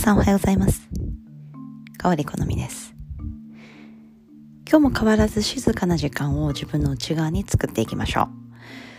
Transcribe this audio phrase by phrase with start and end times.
[0.00, 0.88] さんおはようございます。
[1.98, 2.94] かわり好みです。
[4.66, 8.28] 今日も変わらず静かな時間を自分の内側に作っていきましょう。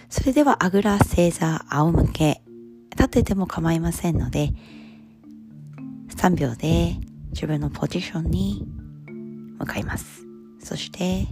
[0.10, 2.44] それではあぐら、正座、仰向け、
[2.92, 4.52] 立てても構いませんので、
[6.18, 6.98] 3秒で
[7.32, 8.64] 自分のポジションに
[9.58, 10.24] 向かいます。
[10.60, 11.26] そして、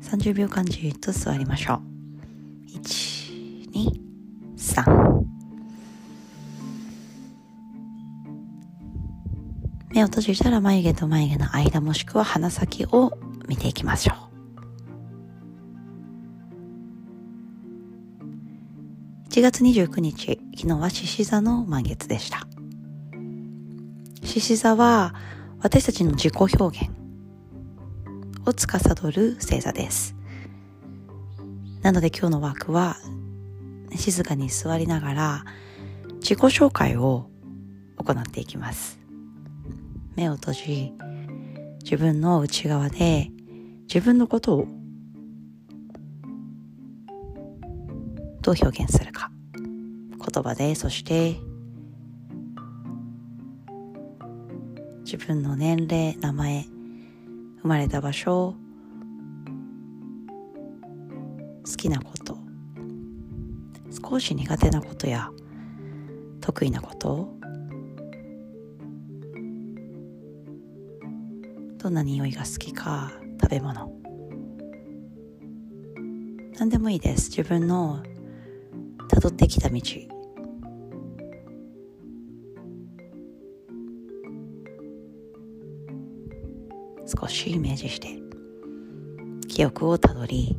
[0.00, 2.78] 30秒間じっと座りましょう。
[2.78, 4.00] 1、2、
[4.56, 5.33] 3。
[9.94, 13.16] 目を閉じたら眉毛と眉毛の間もしくは鼻先を
[13.46, 14.16] 見ていきましょう。
[19.30, 22.48] 1月29日昨日は獅子座の満月でした。
[24.24, 25.14] 獅子座は
[25.60, 26.90] 私たちの自己表現
[28.44, 30.16] を司る星座です。
[31.82, 32.96] なので今日のワークは
[33.94, 35.44] 静かに座りながら
[36.14, 37.30] 自己紹介を
[37.96, 39.03] 行っていきます。
[40.16, 40.92] 目を閉じ
[41.82, 43.30] 自分の内側で
[43.82, 44.66] 自分のことを
[48.40, 49.30] どう表現するか。
[50.32, 51.36] 言葉でそして
[55.04, 56.64] 自分の年齢名前
[57.60, 58.54] 生まれた場所
[61.64, 62.38] 好きなこと
[64.10, 65.30] 少し苦手なことや
[66.40, 67.36] 得意なこと
[71.84, 73.92] どんな匂いが好きか食べ物。
[76.58, 77.28] 何でもいいです。
[77.28, 78.02] 自分の
[79.10, 79.78] 辿ってきた道。
[87.04, 88.18] 少しイメージして。
[89.46, 90.56] 記憶をたどり。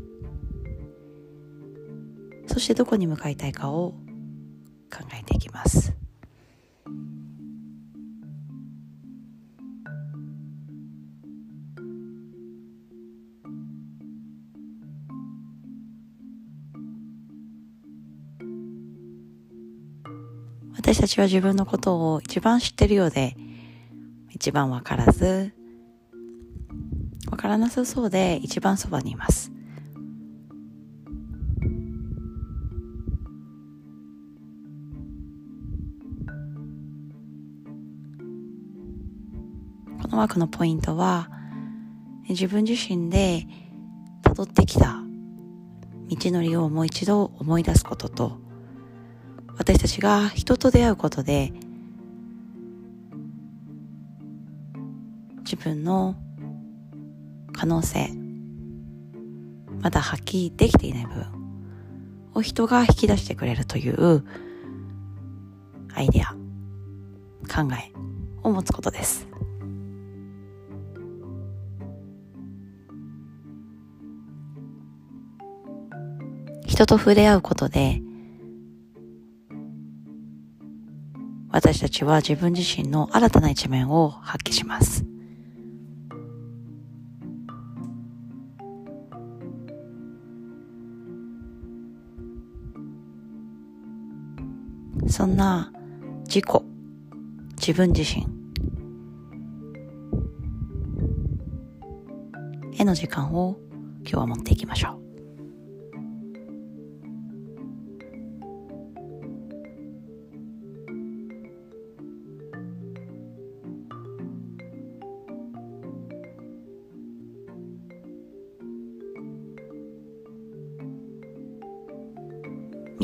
[2.45, 3.93] そしてどこに向かいたいかを
[4.95, 6.04] 考えていきます。
[20.77, 23.35] 私たちは自分のことを一番知ってるようで、
[24.29, 25.53] 一番わからず、
[27.31, 29.51] わからなさそうで一番そばにいます。
[40.01, 41.29] このワークのポイントは、
[42.29, 43.47] 自分自身で
[44.23, 45.01] 辿ってきた
[46.09, 48.44] 道のりをもう一度思い出すことと、
[49.57, 51.51] 私たちが人と出会うことで
[55.39, 56.15] 自分の
[57.53, 58.09] 可能性
[59.81, 61.25] まだ発揮できていない部分
[62.33, 64.25] を人が引き出してくれるという
[65.93, 66.31] アイデア
[67.47, 67.93] 考え
[68.43, 69.27] を持つことです。
[76.65, 78.01] 人と触れ合うことで
[81.55, 85.05] 私たちは自分自身の新たな一面を発揮します。
[95.07, 95.71] そんな
[96.25, 96.45] 自己、
[97.55, 98.27] 自分自身
[102.77, 103.57] への時間を
[104.01, 105.04] 今日は持っていきましょう。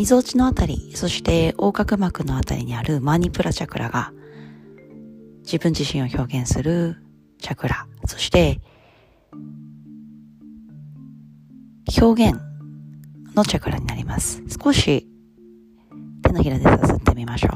[0.01, 4.11] みぞおちのあたり、そして横隔膜のあたりにあるマニプラチャクラが
[5.43, 6.95] 自分自身を表現する
[7.39, 8.59] チャクラ、そして
[12.01, 12.39] 表現
[13.35, 14.41] のチャクラになります。
[14.63, 15.07] 少し
[16.23, 17.51] 手のひらでさすってみましょう。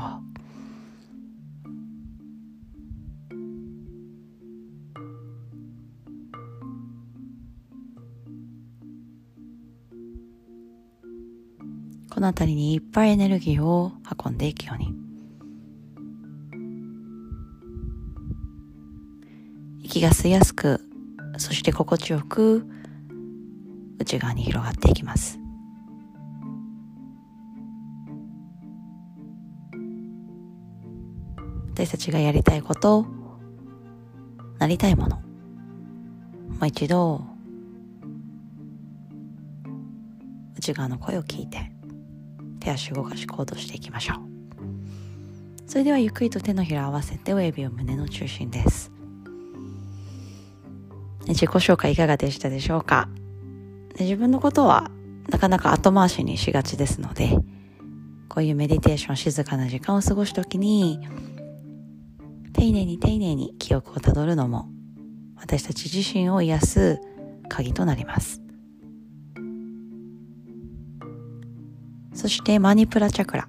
[12.15, 13.91] この辺りにいっぱいエネルギーを
[14.25, 14.95] 運んでいくように。
[19.83, 20.79] 息が吸いやすく
[21.37, 22.65] そして心地よく
[23.99, 25.41] 内側に広がっていきます。
[31.73, 33.05] 私たちがやりたいこと
[34.57, 35.23] なりたいものも
[36.61, 37.25] う一度
[40.57, 41.74] 内側の声を聞いて
[42.65, 44.17] 手足動かし行動していきましょう。
[45.67, 48.91] それではゆっくりと手のひらを合わせて親指を胸の中心です。
[51.27, 53.07] 自己紹介いかがでしたでしょうか？
[53.99, 54.89] 自分のことは
[55.29, 57.37] なかなか後回しにしがちですので
[58.29, 60.99] こういうメディテーション静かな時間を過ごすときに
[62.53, 64.69] 丁寧に丁寧に記憶をたどるのも
[65.35, 66.99] 私たち自身を癒す
[67.47, 68.44] 鍵となります。
[72.25, 73.47] そしてマニプラチャクラ。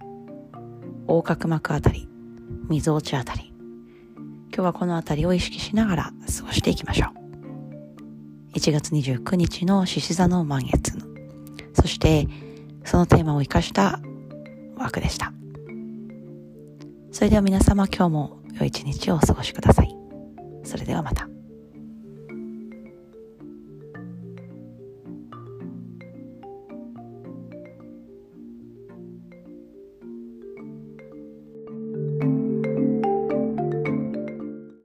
[1.08, 2.10] 横隔膜あたり
[2.68, 3.54] みぞおちあたり。
[4.54, 6.02] 今日はこのあたりを意識しながら
[6.36, 7.06] 過ごしていきましょ
[8.52, 8.52] う。
[8.52, 11.06] 1月29日の獅子座の満月の。
[11.72, 12.28] そして
[12.84, 13.98] そのテーマを生かした
[14.76, 15.32] 枠でした。
[17.12, 19.96] それでは皆様今日も良い一日をお過ごしください。
[20.64, 21.35] それではまた。